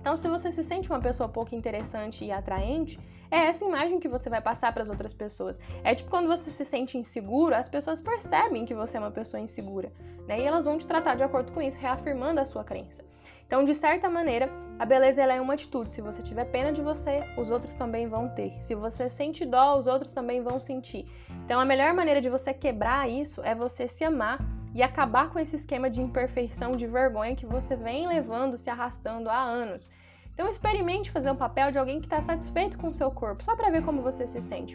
Então, 0.00 0.16
se 0.16 0.26
você 0.28 0.50
se 0.50 0.64
sente 0.64 0.88
uma 0.88 1.00
pessoa 1.00 1.28
pouco 1.28 1.54
interessante 1.54 2.24
e 2.24 2.32
atraente, 2.32 2.98
é 3.30 3.46
essa 3.46 3.64
imagem 3.64 4.00
que 4.00 4.08
você 4.08 4.28
vai 4.28 4.40
passar 4.40 4.72
para 4.72 4.82
as 4.82 4.90
outras 4.90 5.12
pessoas. 5.12 5.58
É 5.84 5.94
tipo 5.94 6.10
quando 6.10 6.26
você 6.26 6.50
se 6.50 6.64
sente 6.64 6.98
inseguro, 6.98 7.54
as 7.54 7.68
pessoas 7.68 8.00
percebem 8.00 8.64
que 8.64 8.74
você 8.74 8.96
é 8.96 9.00
uma 9.00 9.10
pessoa 9.10 9.40
insegura, 9.40 9.92
né? 10.26 10.40
E 10.40 10.44
elas 10.44 10.64
vão 10.64 10.76
te 10.78 10.86
tratar 10.86 11.14
de 11.14 11.22
acordo 11.22 11.52
com 11.52 11.62
isso, 11.62 11.78
reafirmando 11.78 12.40
a 12.40 12.44
sua 12.44 12.64
crença. 12.64 13.04
Então, 13.46 13.64
de 13.64 13.74
certa 13.74 14.08
maneira, 14.08 14.48
a 14.78 14.86
beleza 14.86 15.22
é 15.22 15.40
uma 15.40 15.54
atitude. 15.54 15.92
Se 15.92 16.00
você 16.00 16.22
tiver 16.22 16.44
pena 16.44 16.72
de 16.72 16.80
você, 16.80 17.20
os 17.36 17.50
outros 17.50 17.74
também 17.74 18.06
vão 18.06 18.28
ter. 18.28 18.56
Se 18.62 18.76
você 18.76 19.08
sente 19.08 19.44
dó, 19.44 19.76
os 19.76 19.88
outros 19.88 20.12
também 20.12 20.40
vão 20.40 20.60
sentir. 20.60 21.04
Então, 21.44 21.58
a 21.58 21.64
melhor 21.64 21.92
maneira 21.92 22.22
de 22.22 22.28
você 22.28 22.54
quebrar 22.54 23.10
isso 23.10 23.42
é 23.42 23.52
você 23.52 23.88
se 23.88 24.04
amar 24.04 24.38
e 24.72 24.84
acabar 24.84 25.30
com 25.30 25.38
esse 25.40 25.56
esquema 25.56 25.90
de 25.90 26.00
imperfeição, 26.00 26.70
de 26.70 26.86
vergonha 26.86 27.34
que 27.34 27.44
você 27.44 27.74
vem 27.74 28.06
levando, 28.06 28.56
se 28.56 28.70
arrastando 28.70 29.28
há 29.28 29.40
anos. 29.40 29.90
Então 30.40 30.48
experimente 30.48 31.10
fazer 31.10 31.30
o 31.30 31.34
papel 31.34 31.70
de 31.70 31.76
alguém 31.76 32.00
que 32.00 32.06
está 32.06 32.18
satisfeito 32.18 32.78
com 32.78 32.88
o 32.88 32.94
seu 32.94 33.10
corpo, 33.10 33.44
só 33.44 33.54
para 33.54 33.68
ver 33.68 33.84
como 33.84 34.00
você 34.00 34.26
se 34.26 34.40
sente. 34.40 34.74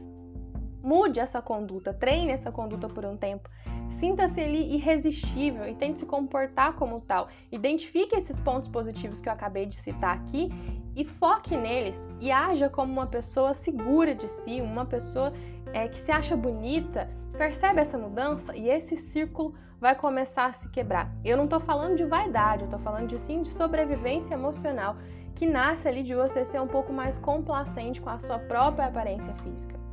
Mude 0.84 1.19
essa 1.19 1.41
conduta, 1.41 1.91
treine 1.91 2.31
essa 2.31 2.51
conduta 2.51 2.88
por 2.88 3.03
um 3.03 3.17
tempo. 3.17 3.50
Sinta-se 3.89 4.39
ali 4.39 4.75
irresistível 4.75 5.67
e 5.67 5.74
tente 5.74 5.98
se 5.98 6.05
comportar 6.05 6.74
como 6.74 7.01
tal. 7.01 7.29
Identifique 7.51 8.15
esses 8.15 8.39
pontos 8.39 8.69
positivos 8.69 9.19
que 9.22 9.27
eu 9.27 9.34
acabei 9.34 9.65
de 9.65 9.81
citar 9.81 10.15
aqui 10.15 10.51
e 10.95 11.03
foque 11.03 11.57
neles 11.57 12.07
e 12.22 12.31
haja 12.31 12.69
como 12.69 12.93
uma 12.93 13.07
pessoa 13.07 13.55
segura 13.55 14.13
de 14.13 14.29
si, 14.29 14.62
uma 14.62 14.86
pessoa 14.86 15.34
é, 15.74 15.88
que 15.88 15.98
se 15.98 16.12
acha 16.12 16.38
bonita. 16.38 17.10
Percebe 17.36 17.81
essa 17.81 17.98
mudança 17.98 18.55
e 18.55 18.69
esse 18.69 18.95
círculo 18.95 19.51
vai 19.81 19.95
começar 19.95 20.45
a 20.45 20.51
se 20.51 20.69
quebrar. 20.69 21.07
Eu 21.24 21.36
não 21.36 21.45
estou 21.45 21.60
falando 21.60 21.95
de 21.95 22.05
vaidade, 22.05 22.62
eu 22.62 22.65
estou 22.65 22.79
falando 22.79 23.07
de 23.07 23.19
sim 23.19 23.41
de 23.41 23.50
sobrevivência 23.50 24.36
emocional 24.36 24.95
que 25.36 25.46
nasce 25.46 25.88
ali 25.88 26.01
de 26.01 26.13
você 26.13 26.46
ser 26.46 26.60
um 26.62 26.68
pouco 26.68 26.92
mais 26.92 27.20
complacente 27.20 28.01
com 28.01 28.10
a 28.10 28.18
sua 28.18 28.39
própria 28.39 28.88
aparência 28.88 29.34
física. 29.44 29.85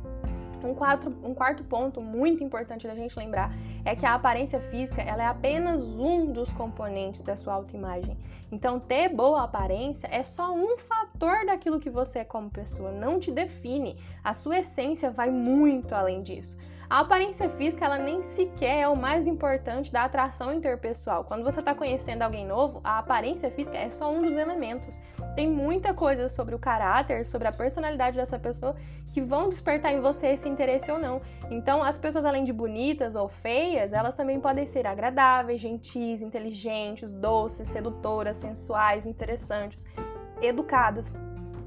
Um 0.63 0.73
quarto, 0.73 1.13
um 1.23 1.33
quarto 1.33 1.63
ponto 1.63 2.01
muito 2.01 2.43
importante 2.43 2.87
da 2.87 2.95
gente 2.95 3.17
lembrar 3.17 3.51
é 3.83 3.95
que 3.95 4.05
a 4.05 4.13
aparência 4.13 4.59
física 4.59 5.01
ela 5.01 5.23
é 5.23 5.27
apenas 5.27 5.81
um 5.83 6.31
dos 6.31 6.51
componentes 6.53 7.21
da 7.23 7.35
sua 7.35 7.53
autoimagem. 7.53 8.17
Então, 8.51 8.79
ter 8.79 9.09
boa 9.09 9.43
aparência 9.43 10.07
é 10.11 10.23
só 10.23 10.53
um 10.53 10.77
fator 10.77 11.45
daquilo 11.45 11.79
que 11.79 11.89
você 11.89 12.19
é 12.19 12.23
como 12.23 12.49
pessoa, 12.49 12.91
não 12.91 13.19
te 13.19 13.31
define. 13.31 13.97
A 14.23 14.33
sua 14.33 14.59
essência 14.59 15.11
vai 15.11 15.29
muito 15.29 15.93
além 15.93 16.21
disso. 16.21 16.55
A 16.89 16.99
aparência 16.99 17.49
física, 17.49 17.85
ela 17.85 17.97
nem 17.97 18.21
sequer 18.21 18.81
é 18.81 18.87
o 18.87 18.95
mais 18.95 19.25
importante 19.25 19.91
da 19.91 20.03
atração 20.03 20.53
interpessoal. 20.53 21.23
Quando 21.23 21.43
você 21.43 21.59
está 21.59 21.73
conhecendo 21.73 22.21
alguém 22.21 22.45
novo, 22.45 22.81
a 22.83 22.99
aparência 22.99 23.49
física 23.49 23.75
é 23.75 23.89
só 23.89 24.11
um 24.11 24.21
dos 24.21 24.35
elementos. 24.35 25.01
Tem 25.35 25.49
muita 25.49 25.91
coisa 25.93 26.29
sobre 26.29 26.53
o 26.53 26.59
caráter, 26.59 27.25
sobre 27.25 27.47
a 27.47 27.51
personalidade 27.51 28.15
dessa 28.15 28.37
pessoa 28.37 28.75
que 29.13 29.21
vão 29.21 29.47
despertar 29.47 29.93
em 29.93 30.01
você 30.01 30.27
esse 30.27 30.49
interesse 30.49 30.91
ou 30.91 30.97
não. 30.97 31.21
Então, 31.51 31.83
as 31.83 31.97
pessoas, 31.97 32.25
além 32.25 32.43
de 32.43 32.51
bonitas 32.51 33.15
ou 33.15 33.29
feias, 33.29 33.93
elas 33.93 34.15
também 34.15 34.39
podem 34.39 34.65
ser 34.65 34.87
agradáveis, 34.87 35.61
gentis, 35.61 36.21
inteligentes, 36.21 37.11
doces, 37.11 37.69
sedutoras, 37.69 38.37
sensuais, 38.37 39.05
interessantes, 39.05 39.85
educadas 40.41 41.13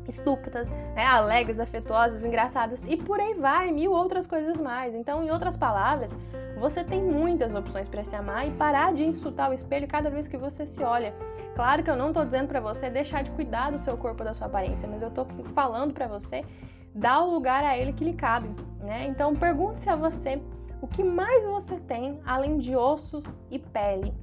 estúpidas, 0.09 0.69
né, 0.95 1.05
alegres, 1.05 1.59
afetuosas, 1.59 2.23
engraçadas 2.25 2.85
e 2.87 2.97
por 2.97 3.21
aí 3.21 3.35
vai, 3.35 3.73
mil 3.73 3.93
outras 3.93 4.27
coisas 4.27 4.59
mais. 4.59 4.95
Então, 4.95 5.23
em 5.23 5.31
outras 5.31 5.57
palavras, 5.57 6.17
você 6.59 6.85
tem 6.85 7.03
muitas 7.03 7.55
opções 7.55 7.89
para 7.89 8.05
se 8.05 8.15
amar 8.15 8.47
e 8.47 8.53
parar 8.53 8.93
de 8.93 9.05
insultar 9.05 9.51
o 9.51 9.53
espelho 9.53 9.89
cada 9.89 10.09
vez 10.09 10.29
que 10.29 10.37
você 10.37 10.67
se 10.67 10.83
olha. 10.83 11.15
Claro 11.55 11.83
que 11.83 11.91
eu 11.91 11.97
não 11.97 12.09
estou 12.09 12.25
dizendo 12.25 12.49
para 12.49 12.61
você 12.61 12.91
deixar 12.91 13.23
de 13.23 13.31
cuidar 13.31 13.71
do 13.71 13.79
seu 13.79 13.97
corpo, 13.97 14.23
da 14.23 14.35
sua 14.35 14.47
aparência, 14.47 14.89
mas 14.89 15.03
eu 15.03 15.09
estou 15.09 15.27
falando 15.55 15.93
para 15.93 16.07
você 16.07 16.45
dar 16.97 17.23
o 17.23 17.31
lugar 17.31 17.63
a 17.63 17.77
ele 17.77 17.93
que 17.93 18.05
lhe 18.05 18.15
cabe, 18.15 18.49
né? 18.81 19.07
Então 19.07 19.37
pergunte-se 19.37 19.89
a 19.91 19.95
você 19.95 20.41
o 20.81 20.89
que 20.89 21.05
mais 21.05 21.45
você 21.45 21.79
tem 21.79 22.21
além 22.25 22.57
de 22.57 22.75
ossos 22.75 23.25
e 23.51 23.59
pele. 23.59 24.15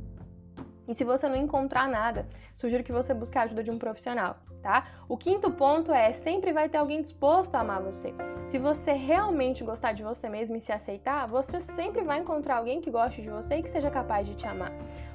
E 0.87 0.93
se 0.93 1.03
você 1.03 1.29
não 1.29 1.37
encontrar 1.37 1.87
nada, 1.87 2.27
sugiro 2.55 2.83
que 2.83 2.91
você 2.91 3.13
busque 3.13 3.37
a 3.37 3.43
ajuda 3.43 3.63
de 3.63 3.71
um 3.71 3.77
profissional, 3.77 4.37
tá? 4.61 4.87
O 5.07 5.15
quinto 5.15 5.51
ponto 5.51 5.93
é 5.93 6.11
sempre 6.11 6.51
vai 6.51 6.67
ter 6.67 6.77
alguém 6.77 7.01
disposto 7.01 7.55
a 7.55 7.61
amar 7.61 7.81
você. 7.81 8.13
Se 8.43 8.57
você 8.57 8.91
realmente 8.91 9.63
gostar 9.63 9.93
de 9.93 10.03
você 10.03 10.27
mesmo 10.27 10.57
e 10.57 10.61
se 10.61 10.71
aceitar, 10.71 11.27
você 11.27 11.61
sempre 11.61 12.03
vai 12.03 12.19
encontrar 12.19 12.57
alguém 12.57 12.81
que 12.81 12.91
goste 12.91 13.21
de 13.21 13.29
você 13.29 13.57
e 13.57 13.63
que 13.63 13.69
seja 13.69 13.89
capaz 13.89 14.27
de 14.27 14.35
te 14.35 14.45
amar. 14.45 14.73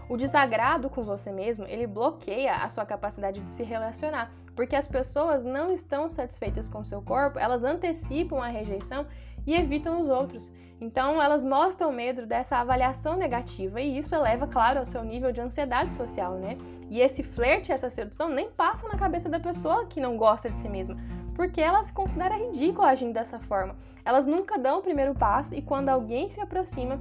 O 0.08 0.16
desagrado 0.16 0.88
com 0.88 1.02
você 1.02 1.30
mesmo, 1.30 1.66
ele 1.66 1.86
bloqueia 1.86 2.54
a 2.54 2.68
sua 2.70 2.86
capacidade 2.86 3.40
de 3.40 3.52
se 3.52 3.62
relacionar, 3.62 4.32
porque 4.58 4.74
as 4.74 4.88
pessoas 4.88 5.44
não 5.44 5.70
estão 5.70 6.10
satisfeitas 6.10 6.68
com 6.68 6.82
seu 6.82 7.00
corpo, 7.00 7.38
elas 7.38 7.62
antecipam 7.62 8.42
a 8.42 8.48
rejeição 8.48 9.06
e 9.46 9.54
evitam 9.54 10.00
os 10.00 10.08
outros. 10.08 10.52
Então, 10.80 11.22
elas 11.22 11.44
mostram 11.44 11.92
medo 11.92 12.26
dessa 12.26 12.56
avaliação 12.56 13.16
negativa 13.16 13.80
e 13.80 13.98
isso 13.98 14.16
eleva, 14.16 14.48
claro, 14.48 14.80
ao 14.80 14.84
seu 14.84 15.04
nível 15.04 15.30
de 15.30 15.40
ansiedade 15.40 15.94
social, 15.94 16.32
né? 16.34 16.58
E 16.90 17.00
esse 17.00 17.22
flerte, 17.22 17.70
essa 17.70 17.88
sedução, 17.88 18.28
nem 18.28 18.50
passa 18.50 18.88
na 18.88 18.98
cabeça 18.98 19.28
da 19.28 19.38
pessoa 19.38 19.86
que 19.86 20.00
não 20.00 20.16
gosta 20.16 20.50
de 20.50 20.58
si 20.58 20.68
mesma, 20.68 20.96
porque 21.36 21.60
ela 21.60 21.84
se 21.84 21.92
considera 21.92 22.34
ridícula 22.34 22.88
agindo 22.88 23.12
dessa 23.12 23.38
forma. 23.38 23.76
Elas 24.04 24.26
nunca 24.26 24.58
dão 24.58 24.80
o 24.80 24.82
primeiro 24.82 25.14
passo 25.14 25.54
e 25.54 25.62
quando 25.62 25.88
alguém 25.88 26.28
se 26.30 26.40
aproxima, 26.40 26.98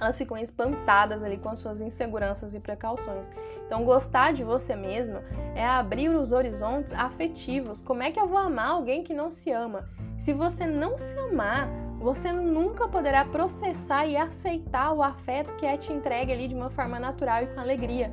elas 0.00 0.18
ficam 0.18 0.36
espantadas 0.36 1.22
ali 1.22 1.36
com 1.36 1.48
as 1.48 1.58
suas 1.58 1.80
inseguranças 1.80 2.54
e 2.54 2.60
precauções. 2.60 3.30
Então, 3.66 3.84
gostar 3.84 4.32
de 4.32 4.44
você 4.44 4.74
mesma 4.74 5.22
é 5.54 5.64
abrir 5.64 6.08
os 6.08 6.32
horizontes 6.32 6.92
afetivos. 6.92 7.82
Como 7.82 8.02
é 8.02 8.10
que 8.10 8.20
eu 8.20 8.26
vou 8.26 8.38
amar 8.38 8.70
alguém 8.70 9.02
que 9.02 9.14
não 9.14 9.30
se 9.30 9.50
ama? 9.50 9.88
Se 10.18 10.32
você 10.32 10.66
não 10.66 10.98
se 10.98 11.18
amar, 11.18 11.68
você 11.98 12.32
nunca 12.32 12.88
poderá 12.88 13.24
processar 13.24 14.06
e 14.06 14.16
aceitar 14.16 14.92
o 14.92 15.02
afeto 15.02 15.54
que 15.56 15.64
é 15.64 15.76
te 15.76 15.92
entregue 15.92 16.32
ali 16.32 16.48
de 16.48 16.54
uma 16.54 16.70
forma 16.70 16.98
natural 16.98 17.42
e 17.42 17.46
com 17.46 17.60
alegria. 17.60 18.12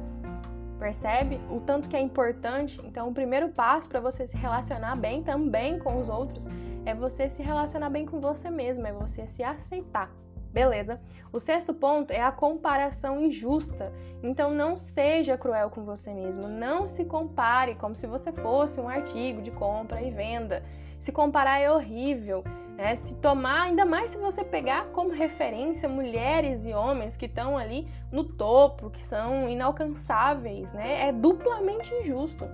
Percebe 0.80 1.40
o 1.50 1.60
tanto 1.60 1.90
que 1.90 1.96
é 1.96 2.00
importante? 2.00 2.82
Então, 2.84 3.10
o 3.10 3.14
primeiro 3.14 3.50
passo 3.50 3.88
para 3.88 4.00
você 4.00 4.26
se 4.26 4.36
relacionar 4.36 4.96
bem 4.96 5.22
também 5.22 5.78
com 5.78 6.00
os 6.00 6.10
outros 6.10 6.48
é 6.86 6.96
você 6.96 7.30
se 7.30 7.44
relacionar 7.44 7.90
bem 7.90 8.06
com 8.06 8.20
você 8.20 8.50
mesmo, 8.50 8.88
é 8.88 8.92
você 8.92 9.28
se 9.28 9.44
aceitar. 9.44 10.10
Beleza? 10.54 11.00
O 11.32 11.40
sexto 11.40 11.74
ponto 11.74 12.12
é 12.12 12.22
a 12.22 12.32
comparação 12.32 13.22
injusta. 13.22 13.92
Então 14.22 14.52
não 14.52 14.76
seja 14.76 15.38
cruel 15.38 15.70
com 15.70 15.84
você 15.84 16.14
mesmo. 16.14 16.48
Não 16.48 16.88
se 16.88 17.06
compare 17.06 17.76
como 17.76 17.96
se 17.96 18.06
você 18.06 18.32
fosse 18.32 18.80
um 18.80 18.90
artigo 18.90 19.42
de 19.42 19.52
compra 19.52 20.02
e 20.02 20.12
venda. 20.12 20.64
Se 21.00 21.12
comparar 21.12 21.60
é 21.60 21.72
horrível. 21.72 22.44
Né? 22.76 22.96
Se 22.96 23.14
tomar, 23.16 23.64
ainda 23.64 23.86
mais 23.86 24.12
se 24.12 24.18
você 24.18 24.44
pegar 24.44 24.88
como 24.88 25.12
referência 25.12 25.88
mulheres 25.88 26.66
e 26.66 26.74
homens 26.74 27.16
que 27.16 27.26
estão 27.26 27.58
ali 27.58 27.88
no 28.12 28.24
topo, 28.24 28.90
que 28.90 29.06
são 29.06 29.48
inalcançáveis, 29.48 30.74
né? 30.74 31.08
É 31.08 31.12
duplamente 31.12 31.94
injusto. 31.96 32.46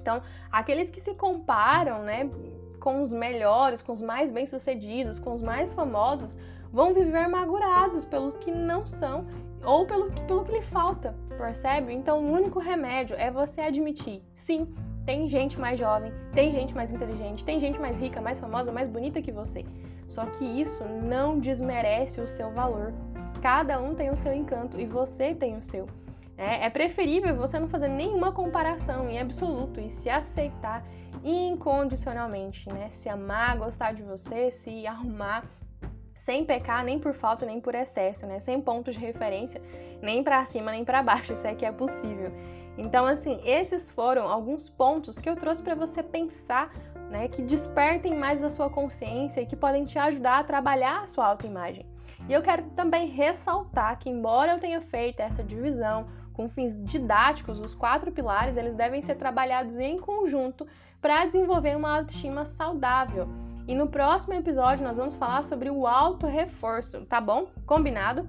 Então, 0.00 0.20
aqueles 0.50 0.90
que 0.90 1.00
se 1.00 1.14
comparam, 1.14 2.02
né, 2.02 2.28
com 2.80 3.02
os 3.02 3.12
melhores, 3.12 3.80
com 3.80 3.92
os 3.92 4.02
mais 4.02 4.32
bem-sucedidos, 4.32 5.20
com 5.20 5.32
os 5.32 5.40
mais 5.40 5.72
famosos, 5.72 6.36
vão 6.72 6.94
viver 6.94 7.18
amargurados 7.18 8.04
pelos 8.04 8.36
que 8.36 8.50
não 8.50 8.86
são 8.86 9.26
ou 9.64 9.86
pelo, 9.86 10.10
pelo 10.10 10.44
que 10.44 10.52
lhe 10.52 10.62
falta, 10.62 11.14
percebe? 11.36 11.92
Então, 11.92 12.20
o 12.20 12.32
único 12.32 12.58
remédio 12.58 13.14
é 13.16 13.30
você 13.30 13.60
admitir: 13.60 14.22
sim, 14.36 14.66
tem 15.04 15.28
gente 15.28 15.60
mais 15.60 15.78
jovem, 15.78 16.12
tem 16.32 16.50
gente 16.50 16.74
mais 16.74 16.90
inteligente, 16.90 17.44
tem 17.44 17.60
gente 17.60 17.78
mais 17.78 17.96
rica, 17.96 18.20
mais 18.20 18.40
famosa, 18.40 18.72
mais 18.72 18.88
bonita 18.88 19.22
que 19.22 19.30
você. 19.30 19.64
Só 20.08 20.26
que 20.26 20.44
isso 20.44 20.84
não 20.84 21.38
desmerece 21.38 22.20
o 22.20 22.26
seu 22.26 22.50
valor. 22.50 22.92
Cada 23.40 23.80
um 23.80 23.94
tem 23.94 24.10
o 24.10 24.16
seu 24.16 24.32
encanto 24.32 24.80
e 24.80 24.86
você 24.86 25.34
tem 25.34 25.56
o 25.56 25.62
seu. 25.62 25.86
É, 26.36 26.66
é 26.66 26.70
preferível 26.70 27.36
você 27.36 27.58
não 27.58 27.68
fazer 27.68 27.88
nenhuma 27.88 28.32
comparação 28.32 29.08
em 29.08 29.18
absoluto 29.18 29.80
e 29.80 29.90
se 29.90 30.10
aceitar 30.10 30.84
incondicionalmente, 31.24 32.68
né? 32.68 32.88
Se 32.90 33.08
amar, 33.08 33.56
gostar 33.58 33.92
de 33.92 34.02
você, 34.02 34.50
se 34.50 34.86
arrumar 34.86 35.44
sem 36.22 36.44
pecar 36.44 36.84
nem 36.84 37.00
por 37.00 37.14
falta 37.14 37.44
nem 37.44 37.60
por 37.60 37.74
excesso, 37.74 38.24
né? 38.26 38.38
Sem 38.38 38.60
pontos 38.60 38.94
de 38.94 39.00
referência, 39.00 39.60
nem 40.00 40.22
para 40.22 40.44
cima 40.44 40.70
nem 40.70 40.84
para 40.84 41.02
baixo, 41.02 41.32
isso 41.32 41.44
é 41.44 41.52
que 41.52 41.64
é 41.64 41.72
possível. 41.72 42.30
Então, 42.78 43.06
assim, 43.06 43.40
esses 43.44 43.90
foram 43.90 44.28
alguns 44.28 44.68
pontos 44.68 45.20
que 45.20 45.28
eu 45.28 45.34
trouxe 45.34 45.60
para 45.62 45.74
você 45.74 46.00
pensar, 46.00 46.72
né, 47.10 47.26
que 47.26 47.42
despertem 47.42 48.16
mais 48.16 48.42
a 48.42 48.48
sua 48.48 48.70
consciência 48.70 49.40
e 49.40 49.46
que 49.46 49.56
podem 49.56 49.84
te 49.84 49.98
ajudar 49.98 50.38
a 50.38 50.44
trabalhar 50.44 51.02
a 51.02 51.06
sua 51.08 51.26
autoimagem. 51.26 51.84
E 52.28 52.32
eu 52.32 52.40
quero 52.40 52.62
também 52.70 53.08
ressaltar 53.08 53.98
que, 53.98 54.08
embora 54.08 54.52
eu 54.52 54.60
tenha 54.60 54.80
feito 54.80 55.20
essa 55.20 55.42
divisão 55.42 56.06
com 56.32 56.48
fins 56.48 56.72
didáticos, 56.84 57.58
os 57.58 57.74
quatro 57.74 58.12
pilares 58.12 58.56
eles 58.56 58.76
devem 58.76 59.02
ser 59.02 59.16
trabalhados 59.16 59.76
em 59.76 59.98
conjunto 59.98 60.66
para 61.00 61.26
desenvolver 61.26 61.76
uma 61.76 61.96
autoestima 61.96 62.44
saudável. 62.46 63.28
E 63.72 63.74
no 63.74 63.86
próximo 63.86 64.34
episódio 64.34 64.84
nós 64.84 64.98
vamos 64.98 65.14
falar 65.14 65.42
sobre 65.44 65.70
o 65.70 65.86
auto 65.86 66.26
reforço, 66.26 67.06
tá 67.06 67.18
bom? 67.18 67.46
Combinado? 67.64 68.28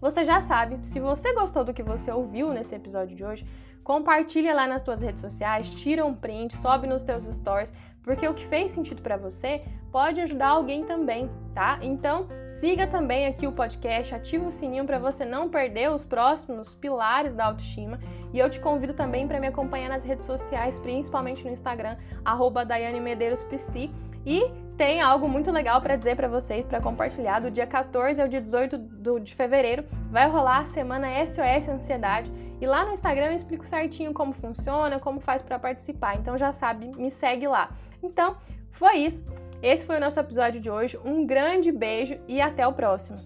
Você 0.00 0.24
já 0.24 0.40
sabe, 0.40 0.78
se 0.86 1.00
você 1.00 1.34
gostou 1.34 1.64
do 1.64 1.74
que 1.74 1.82
você 1.82 2.12
ouviu 2.12 2.52
nesse 2.52 2.76
episódio 2.76 3.16
de 3.16 3.24
hoje, 3.24 3.44
compartilha 3.82 4.54
lá 4.54 4.68
nas 4.68 4.82
suas 4.82 5.00
redes 5.00 5.20
sociais, 5.20 5.68
tira 5.70 6.06
um 6.06 6.14
print, 6.14 6.56
sobe 6.58 6.86
nos 6.86 7.02
teus 7.02 7.24
stories, 7.24 7.72
porque 8.00 8.28
o 8.28 8.32
que 8.32 8.46
fez 8.46 8.70
sentido 8.70 9.02
para 9.02 9.16
você 9.16 9.60
pode 9.90 10.20
ajudar 10.20 10.50
alguém 10.50 10.84
também, 10.84 11.28
tá? 11.52 11.80
Então, 11.82 12.28
siga 12.60 12.86
também 12.86 13.26
aqui 13.26 13.48
o 13.48 13.52
podcast, 13.52 14.14
ativa 14.14 14.46
o 14.46 14.52
sininho 14.52 14.84
para 14.84 15.00
você 15.00 15.24
não 15.24 15.48
perder 15.48 15.90
os 15.90 16.06
próximos 16.06 16.74
pilares 16.74 17.34
da 17.34 17.46
autoestima. 17.46 17.98
E 18.32 18.38
eu 18.38 18.48
te 18.48 18.60
convido 18.60 18.94
também 18.94 19.26
para 19.26 19.40
me 19.40 19.48
acompanhar 19.48 19.88
nas 19.88 20.04
redes 20.04 20.26
sociais, 20.26 20.78
principalmente 20.78 21.44
no 21.44 21.50
Instagram, 21.50 21.96
arroba 22.24 22.64
Daiane 22.64 23.00
Medeiros 23.00 23.42
PC 23.42 23.90
e 24.24 24.50
tem 24.76 25.00
algo 25.00 25.28
muito 25.28 25.50
legal 25.50 25.80
para 25.80 25.96
dizer 25.96 26.16
para 26.16 26.28
vocês, 26.28 26.64
para 26.64 26.80
compartilhar. 26.80 27.40
Do 27.40 27.50
dia 27.50 27.66
14 27.66 28.20
ao 28.20 28.28
dia 28.28 28.40
18 28.40 28.78
de 29.22 29.34
fevereiro 29.34 29.84
vai 30.10 30.28
rolar 30.28 30.60
a 30.60 30.64
semana 30.64 31.08
SOS 31.26 31.68
Ansiedade. 31.68 32.32
E 32.60 32.66
lá 32.66 32.84
no 32.84 32.92
Instagram 32.92 33.26
eu 33.26 33.34
explico 33.34 33.66
certinho 33.66 34.12
como 34.12 34.32
funciona, 34.32 34.98
como 34.98 35.20
faz 35.20 35.42
para 35.42 35.58
participar. 35.58 36.16
Então 36.16 36.36
já 36.36 36.50
sabe, 36.52 36.86
me 36.96 37.10
segue 37.10 37.46
lá. 37.46 37.70
Então, 38.02 38.36
foi 38.70 38.98
isso. 38.98 39.26
Esse 39.62 39.84
foi 39.84 39.98
o 39.98 40.00
nosso 40.00 40.18
episódio 40.18 40.60
de 40.60 40.70
hoje. 40.70 40.98
Um 41.04 41.26
grande 41.26 41.70
beijo 41.70 42.18
e 42.26 42.40
até 42.40 42.66
o 42.66 42.72
próximo. 42.72 43.18